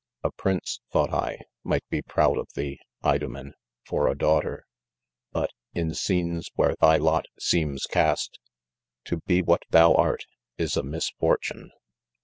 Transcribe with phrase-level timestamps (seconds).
[0.23, 3.53] s• A prince, thought I, might be proud of thee, Idomen,
[3.85, 4.65] for a daughter;
[5.31, 8.39] but, in scenes where thy lot seems cast,
[9.05, 10.23] to be what thou art
[10.57, 11.69] is a misfortune.